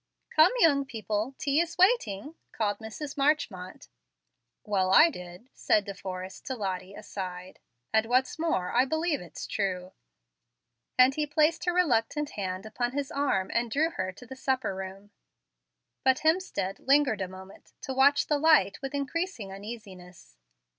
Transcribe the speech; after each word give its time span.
"Come, 0.31 0.51
young 0.57 0.83
people, 0.83 1.35
tea 1.37 1.59
is 1.59 1.77
waiting," 1.77 2.33
called 2.53 2.79
Mrs. 2.79 3.17
Marchmont. 3.17 3.87
"Well, 4.63 4.89
I 4.91 5.11
did," 5.11 5.49
said 5.53 5.85
De 5.85 5.93
Forrest 5.93 6.43
to 6.47 6.55
Lottie, 6.55 6.95
aside; 6.95 7.59
"and 7.93 8.07
what's 8.07 8.39
more, 8.39 8.71
I 8.75 8.83
believe 8.83 9.21
it's 9.21 9.45
true," 9.45 9.91
and 10.97 11.13
he 11.13 11.27
placed 11.27 11.65
her 11.65 11.73
reluctant 11.75 12.31
hand 12.31 12.65
upon 12.65 12.93
his 12.93 13.11
arm, 13.11 13.51
and 13.53 13.69
drew 13.69 13.91
her 13.91 14.11
to 14.13 14.25
the 14.25 14.35
supper 14.35 14.73
room. 14.73 15.11
But 16.03 16.21
Hemstead 16.21 16.79
lingered 16.79 17.21
a 17.21 17.27
moment, 17.27 17.73
to 17.81 17.93
watch 17.93 18.25
the 18.25 18.39
light, 18.39 18.81
with 18.81 18.95
increasing 18.95 19.51
uneasiness. 19.51 20.35